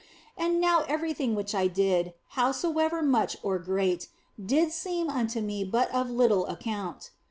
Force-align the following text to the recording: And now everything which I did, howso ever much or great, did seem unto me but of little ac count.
And 0.35 0.59
now 0.59 0.81
everything 0.87 1.35
which 1.35 1.53
I 1.53 1.67
did, 1.67 2.15
howso 2.29 2.75
ever 2.81 3.03
much 3.03 3.37
or 3.43 3.59
great, 3.59 4.07
did 4.43 4.71
seem 4.71 5.11
unto 5.11 5.41
me 5.41 5.63
but 5.63 5.91
of 5.93 6.09
little 6.09 6.47
ac 6.49 6.57
count. 6.61 7.11